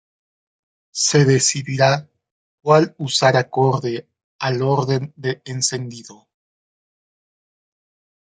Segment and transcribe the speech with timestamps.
[0.95, 2.09] Se decidirá
[2.63, 6.27] cual usar acorde al orden de encendido.